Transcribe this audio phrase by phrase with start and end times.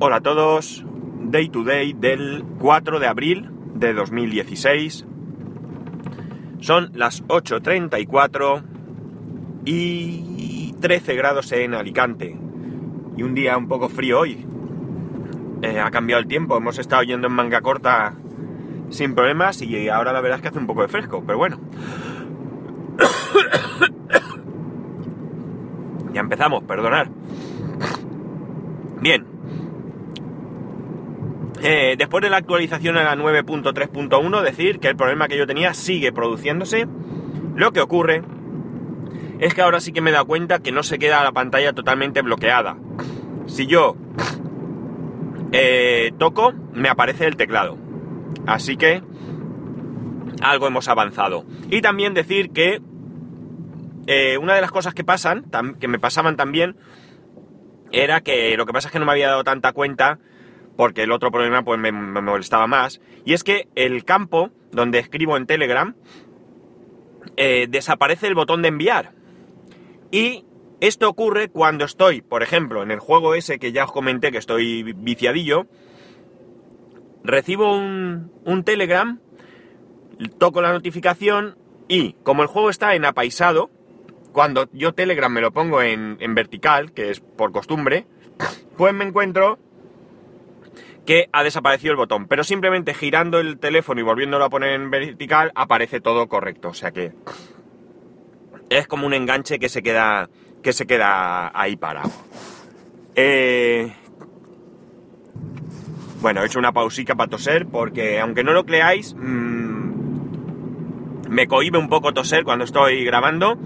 [0.00, 0.84] Hola a todos,
[1.20, 5.06] Day to Day del 4 de abril de 2016.
[6.58, 8.64] Son las 8.34
[9.64, 12.36] y 13 grados en Alicante.
[13.16, 14.44] Y un día un poco frío hoy.
[15.62, 18.14] Eh, ha cambiado el tiempo, hemos estado yendo en manga corta
[18.90, 21.60] sin problemas y ahora la verdad es que hace un poco de fresco, pero bueno.
[26.12, 27.08] ya empezamos, perdonar.
[29.00, 29.34] Bien.
[31.66, 35.72] Eh, después de la actualización a la 9.3.1, decir que el problema que yo tenía
[35.72, 36.86] sigue produciéndose.
[37.56, 38.22] Lo que ocurre
[39.38, 41.72] es que ahora sí que me he dado cuenta que no se queda la pantalla
[41.72, 42.76] totalmente bloqueada.
[43.46, 43.96] Si yo
[45.52, 47.78] eh, toco, me aparece el teclado.
[48.46, 49.02] Así que
[50.42, 51.46] algo hemos avanzado.
[51.70, 52.82] Y también decir que
[54.06, 55.46] eh, una de las cosas que pasan,
[55.80, 56.76] que me pasaban también,
[57.90, 60.18] era que lo que pasa es que no me había dado tanta cuenta
[60.76, 63.00] porque el otro problema pues me, molestaba más.
[63.24, 65.94] Y es que el campo donde escribo en Telegram
[67.36, 69.12] eh, desaparece el botón de enviar.
[70.10, 70.44] Y
[70.80, 74.38] esto ocurre cuando estoy, por ejemplo, en el juego ese que ya os comenté que
[74.38, 75.66] estoy viciadillo,
[77.22, 79.20] recibo un, un Telegram,
[80.38, 81.56] toco la notificación
[81.88, 83.70] y como el juego está en apaisado,
[84.32, 88.06] cuando yo Telegram me lo pongo en, en vertical, que es por costumbre,
[88.76, 89.58] pues me encuentro
[91.04, 94.90] que ha desaparecido el botón, pero simplemente girando el teléfono y volviéndolo a poner en
[94.90, 97.12] vertical aparece todo correcto, o sea que
[98.70, 100.28] es como un enganche que se queda
[100.62, 102.10] que se queda ahí parado.
[103.14, 103.92] Eh,
[106.22, 109.74] bueno, he hecho una pausica para toser porque aunque no lo creáis, mmm,
[111.28, 113.58] me cohibe un poco toser cuando estoy grabando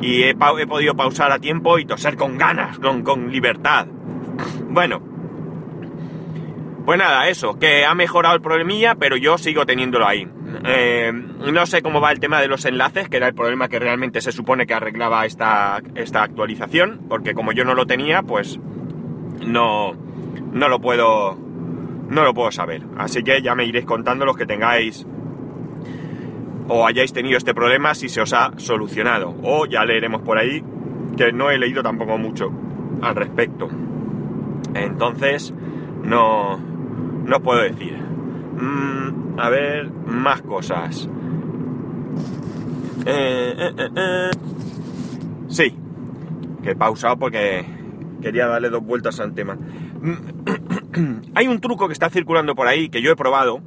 [0.00, 3.86] y he, podido pausar a tiempo y toser con ganas, con, con libertad.
[4.68, 5.13] Bueno,
[6.84, 10.28] pues nada, eso, que ha mejorado el problemilla, pero yo sigo teniéndolo ahí.
[10.64, 13.78] Eh, no sé cómo va el tema de los enlaces, que era el problema que
[13.78, 18.58] realmente se supone que arreglaba esta, esta actualización, porque como yo no lo tenía, pues
[19.46, 19.92] no,
[20.52, 21.38] no lo puedo
[22.08, 22.82] no lo puedo saber.
[22.96, 25.06] Así que ya me iréis contando los que tengáis
[26.68, 29.34] o hayáis tenido este problema si se os ha solucionado.
[29.42, 30.62] O ya leeremos por ahí,
[31.16, 32.50] que no he leído tampoco mucho
[33.02, 33.68] al respecto.
[34.74, 35.52] Entonces,
[36.02, 36.58] no,
[37.24, 37.96] no puedo decir.
[37.96, 41.08] Mm, a ver, más cosas.
[43.06, 44.30] Eh, eh, eh,
[45.48, 45.76] sí,
[46.62, 47.64] que he pausado porque
[48.22, 49.56] quería darle dos vueltas al tema.
[49.56, 53.60] Mm, hay un truco que está circulando por ahí que yo he probado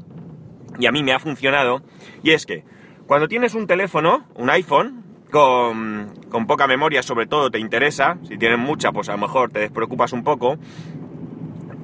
[0.79, 1.81] y a mí me ha funcionado
[2.23, 2.63] y es que
[3.05, 8.37] cuando tienes un teléfono, un iPhone, con, con, poca memoria sobre todo te interesa, si
[8.37, 10.57] tienes mucha pues a lo mejor te despreocupas un poco,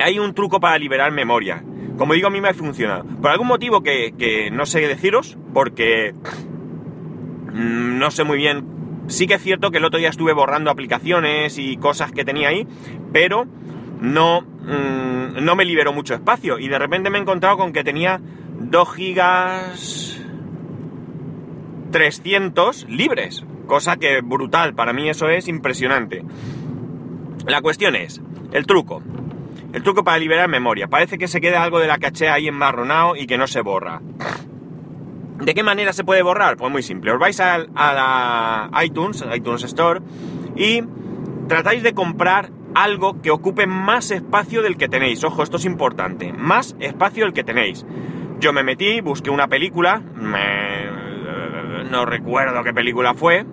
[0.03, 1.63] hay un truco para liberar memoria.
[1.97, 3.03] Como digo, a mí me ha funcionado.
[3.03, 6.13] Por algún motivo que, no sé deciros, porque
[7.53, 8.65] mm, no sé muy bien.
[9.07, 12.49] Sí que es cierto que el otro día estuve borrando aplicaciones y cosas que tenía
[12.49, 12.67] ahí,
[13.11, 13.45] pero
[13.99, 16.59] no, mm, no me liberó mucho espacio.
[16.59, 18.19] Y de repente me he encontrado con que tenía
[18.59, 20.21] 2 gigas
[21.91, 23.45] 300 libres.
[23.67, 26.23] Cosa que brutal, para mí eso es impresionante.
[27.45, 28.21] La cuestión es,
[28.51, 29.01] el truco.
[29.73, 30.87] El truco para liberar memoria.
[30.87, 34.01] Parece que se queda algo de la caché ahí enmarronado y que no se borra.
[35.39, 36.57] ¿De qué manera se puede borrar?
[36.57, 37.11] Pues muy simple.
[37.11, 39.99] Os vais a, la iTunes, iTunes Store,
[40.55, 40.83] y
[41.47, 45.23] tratáis de comprar algo que ocupe más espacio del que tenéis.
[45.23, 46.31] Ojo, esto es importante.
[46.33, 47.83] Más espacio del que tenéis.
[48.39, 50.03] Yo me metí, busqué una película,
[51.89, 53.45] no recuerdo qué película fue,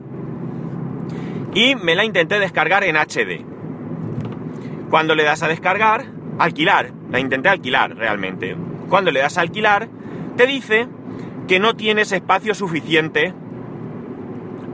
[1.55, 3.50] y me la intenté descargar en HD.
[4.91, 6.07] Cuando le das a descargar,
[6.41, 8.57] alquilar, la intenté alquilar realmente.
[8.89, 9.89] Cuando le das a alquilar,
[10.37, 10.89] te dice
[11.47, 13.33] que no tienes espacio suficiente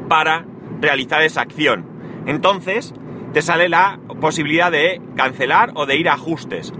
[0.08, 0.46] para
[0.80, 1.84] realizar esa acción.
[2.26, 2.94] Entonces,
[3.34, 6.72] te sale la posibilidad de cancelar o de ir a ajustes.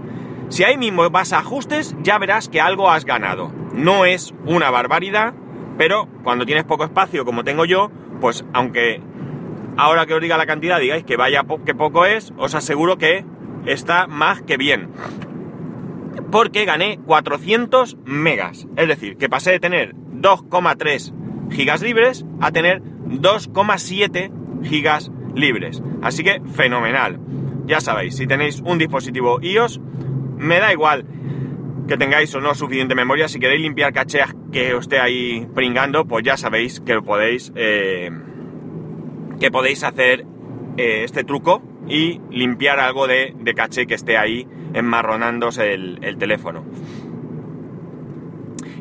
[0.49, 3.51] Si ahí mismo vas a ajustes, ya verás que algo has ganado.
[3.73, 5.33] No es una barbaridad,
[5.77, 9.01] pero cuando tienes poco espacio como tengo yo, pues aunque
[9.77, 13.25] ahora que os diga la cantidad digáis que vaya que poco es, os aseguro que
[13.65, 14.89] está más que bien.
[16.31, 18.67] Porque gané 400 megas.
[18.75, 21.13] Es decir, que pasé de tener 2,3
[21.51, 25.81] gigas libres a tener 2,7 gigas libres.
[26.01, 27.19] Así que fenomenal.
[27.65, 29.79] Ya sabéis, si tenéis un dispositivo iOS,
[30.37, 31.05] me da igual
[31.87, 33.27] que tengáis o no suficiente memoria.
[33.27, 38.09] Si queréis limpiar cacheas que os esté ahí pringando, pues ya sabéis que podéis, eh,
[39.39, 40.25] que podéis hacer
[40.77, 46.65] eh, este truco y limpiar algo de, caché que esté ahí enmarronándose el, el, teléfono.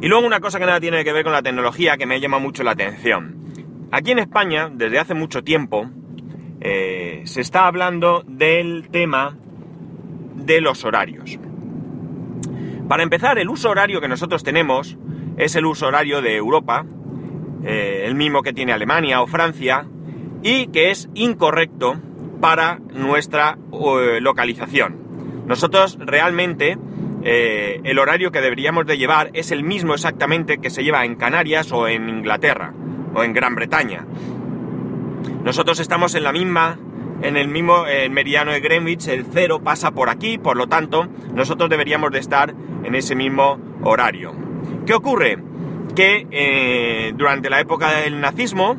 [0.00, 2.38] Y luego una cosa que nada tiene que ver con la tecnología que me llama
[2.38, 3.36] mucho la atención.
[3.92, 5.88] Aquí en España, desde hace mucho tiempo,
[6.60, 9.36] eh, se está hablando del tema
[10.34, 11.38] de los horarios.
[12.88, 14.96] Para empezar, el uso horario que nosotros tenemos
[15.36, 16.84] es el uso horario de Europa,
[17.64, 19.86] eh, el mismo que tiene Alemania o Francia,
[20.42, 21.96] y que es incorrecto
[22.40, 25.44] para nuestra eh, localización.
[25.46, 26.78] Nosotros realmente
[27.22, 31.16] eh, el horario que deberíamos de llevar es el mismo exactamente que se lleva en
[31.16, 32.72] Canarias o en Inglaterra
[33.14, 34.06] o en Gran Bretaña.
[35.44, 36.78] Nosotros estamos en la misma,
[37.22, 41.70] en el mismo meridiano de Greenwich, el cero pasa por aquí, por lo tanto, nosotros
[41.70, 44.34] deberíamos de estar en ese mismo horario.
[44.86, 45.38] ¿Qué ocurre?
[45.96, 48.76] Que eh, durante la época del nazismo,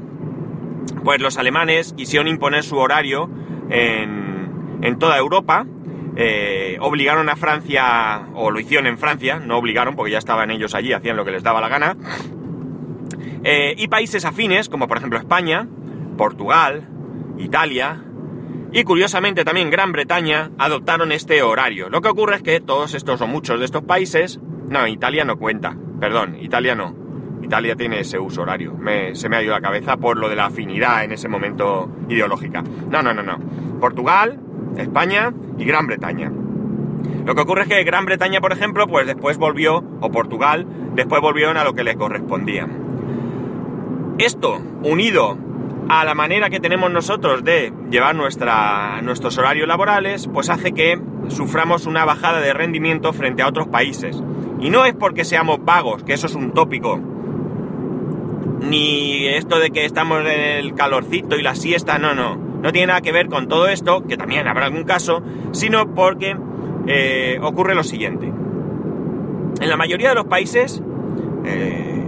[1.07, 3.30] pues los alemanes quisieron imponer su horario
[3.69, 5.65] en, toda Europa,
[6.18, 10.75] eh, obligaron a Francia, o lo hicieron en Francia, no obligaron porque ya estaban ellos
[10.75, 11.95] allí, hacían lo que les daba la gana,
[13.45, 15.65] eh, y países afines, como por ejemplo España,
[16.18, 16.89] Portugal,
[17.38, 18.03] Italia,
[18.74, 21.88] y curiosamente también Gran Bretaña adoptaron este horario.
[21.89, 25.38] Lo que ocurre es que todos estos o muchos de estos países, no, Italia no
[25.38, 27.06] cuenta, perdón, Italia no.
[27.47, 28.75] Italia tiene ese uso horario.
[29.13, 32.61] se me ha ido la cabeza por lo de la afinidad en ese momento ideológica.
[32.89, 33.39] No, no, no, no.
[33.79, 34.38] Portugal,
[34.75, 36.29] España y Gran Bretaña.
[37.25, 41.21] Lo que ocurre es que Gran Bretaña, por ejemplo, pues después volvió, o Portugal, después
[41.21, 42.67] volvieron a lo que le correspondía.
[44.17, 45.38] Esto, unido
[45.88, 51.85] a la manera que tenemos nosotros de llevar nuestros horarios laborales, pues hace que suframos
[51.85, 54.21] una bajada de rendimiento frente a otros países.
[54.59, 57.00] Y no es porque seamos vagos, que eso es un tópico,
[58.62, 62.36] ni esto de que estamos en el calorcito y la siesta, no, no.
[62.36, 65.21] No tiene nada que ver con todo esto, que también habrá algún caso,
[65.51, 66.36] sino porque
[66.88, 68.25] eh, ocurre lo siguiente.
[68.25, 70.81] En la mayoría de los países,
[71.45, 72.04] eh,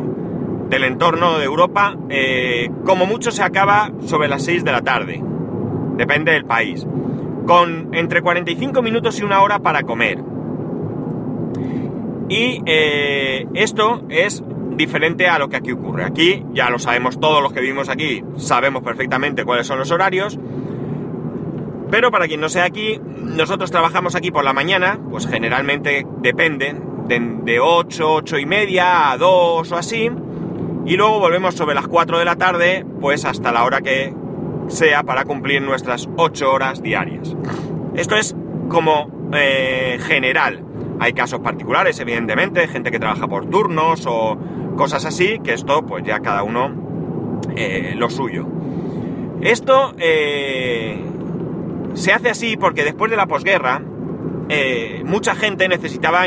[0.69, 5.21] del entorno de Europa, eh, como mucho se acaba sobre las 6 de la tarde.
[5.97, 6.85] Depende del país.
[7.47, 10.19] Con entre 45 minutos y una hora para comer.
[12.29, 14.43] Y eh, esto es
[14.79, 16.03] diferente a lo que aquí ocurre.
[16.03, 20.39] Aquí ya lo sabemos todos los que vivimos aquí, sabemos perfectamente cuáles son los horarios.
[21.91, 27.07] Pero para quien no sea aquí, nosotros trabajamos aquí por la mañana, pues generalmente dependen
[27.07, 30.09] de, de 8, 8 y media a 2 o así
[30.89, 34.11] y luego volvemos sobre las 4 de la tarde, pues hasta la hora que
[34.69, 37.35] sea para cumplir nuestras 8 horas diarias.
[37.95, 38.35] Esto es
[38.69, 40.63] como eh, general.
[40.99, 44.35] Hay casos particulares, evidentemente, gente que trabaja por turnos o
[44.79, 48.47] cosas así, que esto pues ya cada uno eh, lo suyo.
[49.41, 50.97] Esto eh,
[51.95, 53.81] se hace así porque después de la posguerra,
[55.05, 56.25] mucha gente necesitaba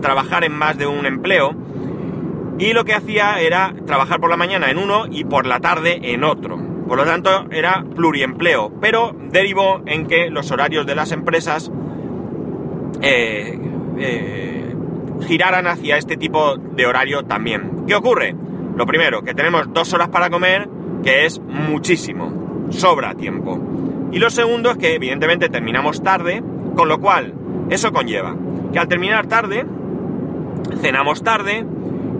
[0.00, 1.54] trabajar en más de un empleo
[2.58, 5.98] y lo que hacía era trabajar por la mañana en uno y por la tarde
[6.02, 6.56] en otro.
[6.86, 11.70] Por lo tanto, era pluriempleo, pero derivó en que los horarios de las empresas
[13.00, 13.58] eh,
[13.98, 14.53] eh,
[15.24, 17.84] giraran hacia este tipo de horario también.
[17.86, 18.34] ¿Qué ocurre?
[18.76, 20.68] Lo primero, que tenemos dos horas para comer,
[21.02, 23.58] que es muchísimo, sobra tiempo.
[24.12, 26.42] Y lo segundo es que evidentemente terminamos tarde,
[26.76, 27.34] con lo cual
[27.70, 28.36] eso conlleva
[28.74, 29.64] que al terminar tarde,
[30.80, 31.64] cenamos tarde,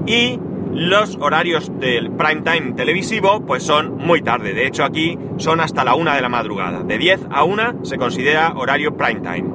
[0.06, 0.38] y
[0.72, 5.84] los horarios del prime time televisivo pues son muy tarde, de hecho aquí son hasta
[5.84, 9.50] la 1 de la madrugada, de 10 a 1 se considera horario prime time.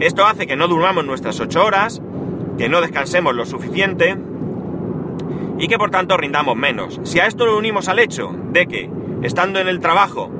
[0.00, 2.02] Esto hace que no durmamos nuestras 8 horas,
[2.60, 4.18] que no descansemos lo suficiente
[5.58, 7.00] y que por tanto rindamos menos.
[7.04, 8.90] Si a esto lo unimos al hecho de que
[9.22, 10.30] estando en el trabajo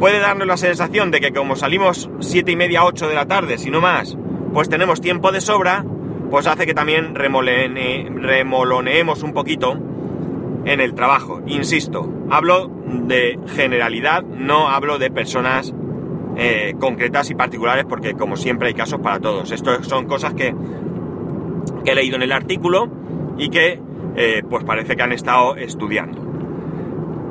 [0.00, 3.58] puede darnos la sensación de que como salimos 7 y media 8 de la tarde,
[3.58, 4.16] si no más,
[4.54, 5.84] pues tenemos tiempo de sobra,
[6.30, 9.78] pues hace que también remoloneemos un poquito
[10.64, 11.42] en el trabajo.
[11.46, 15.74] Insisto, hablo de generalidad, no hablo de personas
[16.40, 19.50] eh, concretas y particulares porque como siempre hay casos para todos.
[19.50, 20.54] Esto son cosas que,
[21.90, 22.88] he leído en el artículo
[23.38, 23.80] y que
[24.16, 26.20] eh, pues parece que han estado estudiando.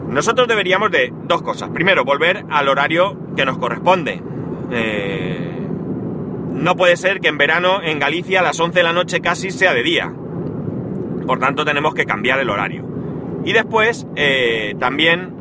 [0.09, 1.69] Nosotros deberíamos de dos cosas.
[1.71, 4.21] Primero, volver al horario que nos corresponde.
[4.71, 5.67] Eh,
[6.53, 9.51] no puede ser que en verano en Galicia a las 11 de la noche casi
[9.51, 10.13] sea de día.
[11.25, 12.85] Por tanto tenemos que cambiar el horario.
[13.43, 15.35] Y después eh, también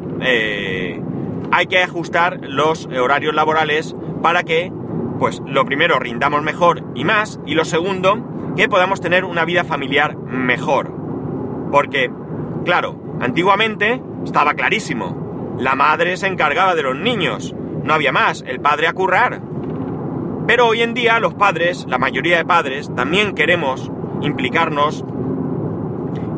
[1.52, 4.72] hay que ajustar los horarios laborales para que,
[5.20, 7.38] pues lo primero, rindamos mejor y más.
[7.46, 10.92] Y lo segundo, que podamos tener una vida familiar mejor.
[11.70, 12.10] Porque,
[12.64, 15.56] claro, antiguamente estaba clarísimo.
[15.58, 17.54] La madre se encargaba de los niños
[17.86, 19.40] no había más, el padre a currar.
[20.46, 23.90] Pero hoy en día los padres, la mayoría de padres, también queremos
[24.22, 25.04] implicarnos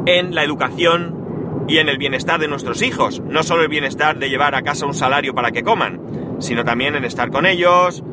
[0.07, 3.21] en la educación y en el bienestar de nuestros hijos.
[3.21, 6.95] No solo el bienestar de llevar a casa un salario para que coman, sino también
[6.95, 8.05] en estar con ellos,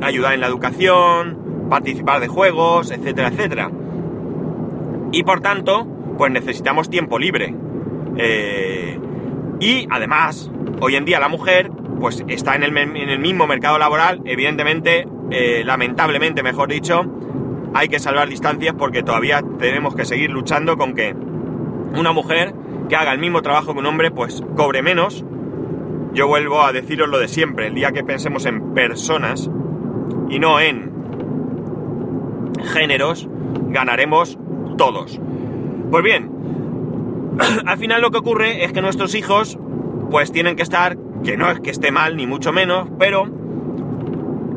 [0.00, 3.70] ayudar en la educación, participar de juegos, etcétera, etcétera.
[5.12, 7.54] Y por tanto, pues necesitamos tiempo libre.
[8.16, 8.98] Eh,
[9.60, 11.70] y además, hoy en día la mujer,
[12.00, 17.02] pues está en el, mismo mercado laboral, evidentemente, eh, lamentablemente, mejor dicho,
[17.74, 21.14] hay que salvar distancias porque todavía tenemos que seguir luchando con que
[21.94, 22.54] una mujer
[22.88, 25.24] que haga el mismo trabajo que un hombre, pues cobre menos.
[26.14, 29.50] Yo vuelvo a deciros lo de siempre, el día que pensemos en personas
[30.30, 30.87] y no en
[32.64, 33.28] géneros,
[33.68, 34.38] ganaremos
[34.76, 35.20] todos.
[35.90, 36.30] Pues bien,
[37.66, 39.58] al final lo que ocurre es que nuestros hijos
[40.10, 43.26] pues tienen que estar, que no es que esté mal ni mucho menos, pero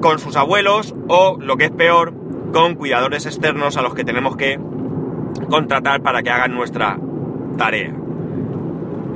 [0.01, 2.13] con sus abuelos o lo que es peor,
[2.51, 4.60] con cuidadores externos a los que tenemos que
[5.50, 7.00] contratar para que hagan nuestra
[7.58, 7.93] tarea.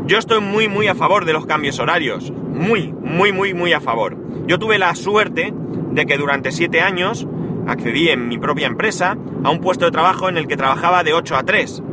[0.05, 3.79] Yo estoy muy muy a favor de los cambios horarios, muy, muy, muy, muy a
[3.79, 4.17] favor.
[4.47, 5.53] Yo tuve la suerte
[5.91, 7.27] de que durante siete años
[7.67, 11.13] accedí en mi propia empresa a un puesto de trabajo en el que trabajaba de
[11.13, 11.83] 8 a 3.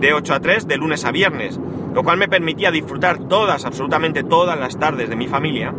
[0.00, 1.58] De 8 a 3, de lunes a viernes.
[1.94, 5.74] Lo cual me permitía disfrutar todas, absolutamente todas las tardes de mi familia.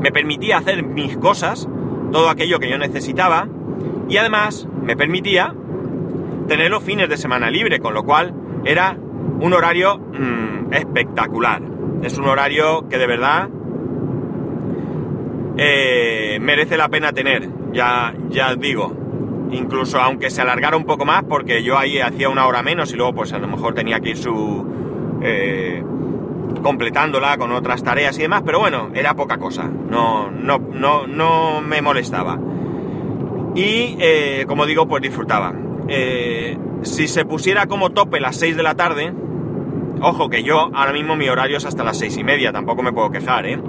[0.00, 1.68] Me permitía hacer mis cosas,
[2.12, 3.48] todo aquello que yo necesitaba.
[4.08, 5.54] Y además me permitía
[6.46, 8.34] tener los fines de semana libre, con lo cual
[8.64, 8.96] era
[9.40, 11.62] un horario mm, espectacular.
[12.02, 13.48] Es un horario que de verdad
[15.56, 18.94] eh, merece la pena tener, ya, ya digo.
[19.50, 22.96] Incluso aunque se alargara un poco más, porque yo ahí hacía una hora menos y
[22.96, 24.66] luego pues a lo mejor tenía que ir su...
[25.22, 25.82] Eh,
[26.62, 31.60] completándola con otras tareas y demás, pero bueno, era poca cosa, no, no, no, no
[31.60, 32.38] me molestaba.
[33.54, 35.54] Y eh, como digo, pues disfrutaba.
[36.82, 39.12] si se pusiera como tope las 6 de la tarde,
[40.00, 42.92] ojo que yo ahora mismo mi horario es hasta las 6 y media, tampoco me
[42.92, 43.60] puedo quejar, ¿eh?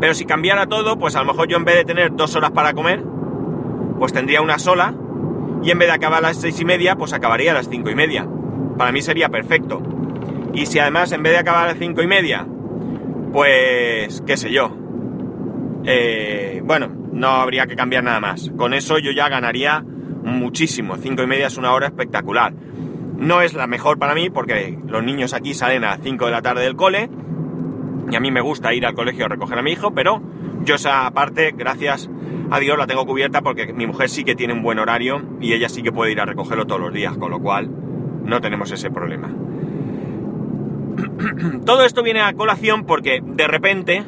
[0.00, 2.50] Pero si cambiara todo, pues a lo mejor yo en vez de tener dos horas
[2.50, 3.02] para comer,
[3.98, 4.94] pues tendría una sola.
[5.62, 7.90] Y en vez de acabar a las seis y media, pues acabaría a las cinco
[7.90, 8.28] y media.
[8.76, 9.82] Para mí sería perfecto.
[10.52, 12.46] Y si además en vez de acabar a las cinco y media,
[13.32, 14.76] pues qué sé yo.
[15.84, 18.50] Eh, bueno, no habría que cambiar nada más.
[18.56, 19.82] Con eso yo ya ganaría
[20.24, 20.96] muchísimo.
[20.96, 22.52] Cinco y media es una hora espectacular.
[23.18, 26.30] No es la mejor para mí porque los niños aquí salen a las 5 de
[26.30, 27.08] la tarde del cole
[28.10, 30.22] y a mí me gusta ir al colegio a recoger a mi hijo, pero
[30.62, 32.08] yo esa parte, gracias
[32.50, 35.52] a Dios, la tengo cubierta porque mi mujer sí que tiene un buen horario y
[35.52, 37.70] ella sí que puede ir a recogerlo todos los días, con lo cual
[38.24, 39.30] no tenemos ese problema.
[41.64, 44.04] Todo esto viene a colación porque de repente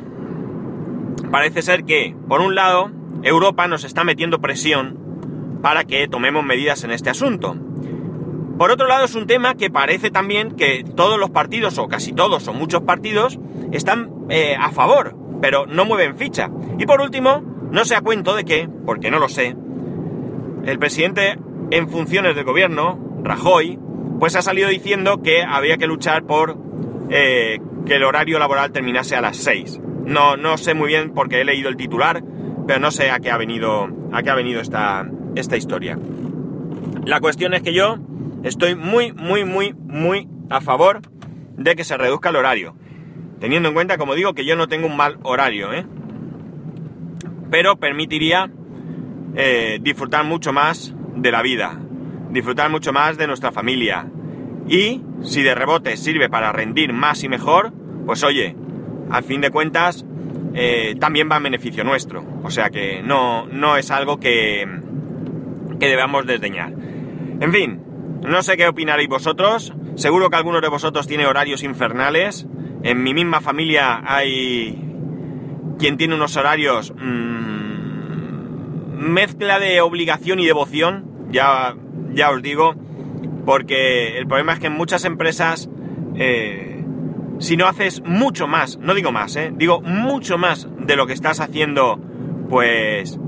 [1.30, 2.90] parece ser que, por un lado,
[3.22, 4.98] Europa nos está metiendo presión
[5.62, 7.56] para que tomemos medidas en este asunto.
[8.58, 12.12] Por otro lado, es un tema que parece también que todos los partidos, o casi
[12.12, 13.38] todos, o muchos partidos,
[13.70, 16.50] están eh, a favor, pero no mueven ficha.
[16.76, 19.54] Y por último, no se a cuento de que, porque no lo sé,
[20.64, 21.38] el presidente
[21.70, 23.78] en funciones del gobierno, Rajoy,
[24.18, 26.58] pues ha salido diciendo que había que luchar por
[27.10, 29.80] eh, que el horario laboral terminase a las 6.
[30.04, 32.24] No, no sé muy bien porque he leído el titular,
[32.66, 35.96] pero no sé a qué ha venido, a qué ha venido esta, esta historia.
[37.04, 37.98] La cuestión es que yo
[38.42, 41.00] estoy muy, muy, muy, muy a favor
[41.56, 42.74] de que se reduzca el horario.
[43.40, 45.86] Teniendo en cuenta, como digo, que yo no tengo un mal horario, ¿eh?
[47.50, 48.50] Pero permitiría
[49.34, 51.78] eh, disfrutar mucho más de la vida,
[52.30, 54.06] disfrutar mucho más de nuestra familia.
[54.68, 57.72] Y si de rebote sirve para rendir más y mejor,
[58.06, 58.56] pues oye,
[59.10, 60.04] al fin de cuentas,
[60.54, 62.24] eh, también va en beneficio nuestro.
[62.42, 64.66] O sea que no, no es algo que,
[65.78, 66.72] que debamos desdeñar.
[67.40, 67.80] En fin,
[68.22, 69.72] no sé qué opinaréis vosotros.
[69.94, 72.46] Seguro que algunos de vosotros tiene horarios infernales.
[72.82, 74.84] En mi misma familia hay
[75.78, 77.78] quien tiene unos horarios mmm,
[78.98, 81.04] mezcla de obligación y devoción.
[81.30, 81.74] Ya,
[82.12, 82.74] ya os digo.
[83.44, 85.70] Porque el problema es que en muchas empresas,
[86.16, 86.84] eh,
[87.38, 91.14] si no haces mucho más, no digo más, eh, digo mucho más de lo que
[91.14, 91.98] estás haciendo,
[92.50, 93.18] pues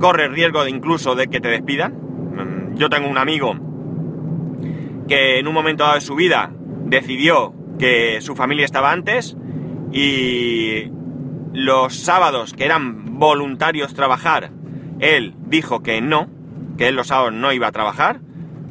[0.00, 1.92] corre riesgo de incluso de que te despidan.
[1.92, 3.54] Mm, yo tengo un amigo
[5.08, 6.52] que en un momento dado de su vida
[6.84, 9.36] decidió que su familia estaba antes
[9.92, 10.90] y
[11.52, 14.50] los sábados que eran voluntarios trabajar,
[15.00, 16.28] él dijo que no,
[16.76, 18.20] que él los sábados no iba a trabajar,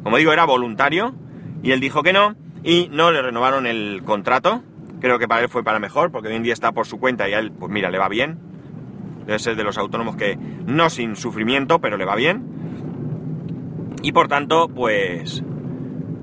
[0.02, 1.14] como digo, era voluntario,
[1.62, 4.62] y él dijo que no, y no le renovaron el contrato,
[5.00, 7.28] Creo que para él fue para mejor, porque hoy en día está por su cuenta
[7.28, 8.38] y a él, pues mira, le va bien.
[9.26, 12.44] Debe ser de los autónomos que no sin sufrimiento, pero le va bien.
[14.02, 15.42] Y por tanto, pues,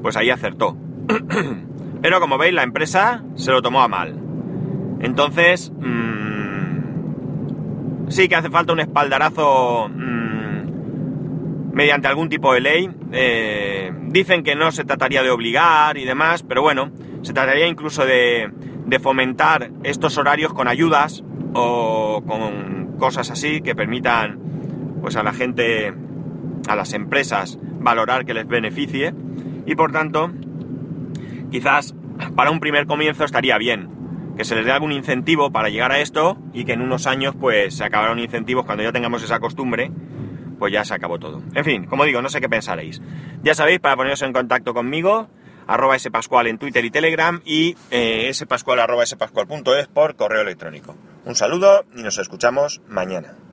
[0.04, 0.78] pues ahí acertó.
[2.04, 4.20] pero como veis, la empresa se lo tomó a mal.
[5.00, 7.14] Entonces, mmm,
[8.10, 12.92] sí que hace falta un espaldarazo mmm, mediante algún tipo de ley.
[13.12, 16.92] Eh, dicen que no se trataría de obligar y demás, pero bueno,
[17.24, 18.52] se trataría incluso de,
[18.86, 24.40] de fomentar estos horarios con ayudas o con cosas así que permitan
[25.02, 25.94] pues a la gente,
[26.68, 29.14] a las empresas valorar que les beneficie
[29.66, 30.32] y por tanto
[31.52, 31.96] quizás
[32.36, 33.90] para un primer comienzo estaría bien
[34.38, 37.36] que se les dé algún incentivo para llegar a esto y que en unos años
[37.40, 39.92] pues se acabaron incentivos cuando ya tengamos esa costumbre
[40.64, 41.42] pues ya se acabó todo.
[41.56, 43.02] En fin, como digo, no sé qué pensaréis.
[43.44, 45.28] Ya sabéis, para poneros en contacto conmigo,
[45.68, 50.96] arroba spascual en Twitter y Telegram y eh, spascual arroba spascual.es por correo electrónico.
[51.26, 53.36] Un saludo y nos escuchamos mañana.